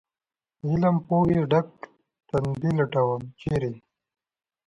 [0.67, 1.67] علم پوهې ډک
[2.29, 3.71] تندي لټوم، چېرې؟